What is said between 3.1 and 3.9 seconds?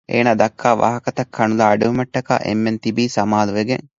ސަމާލުވެގެން